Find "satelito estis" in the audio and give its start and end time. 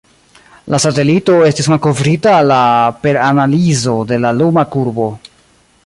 0.85-1.69